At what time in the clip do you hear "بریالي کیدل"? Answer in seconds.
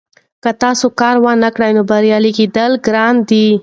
1.89-2.71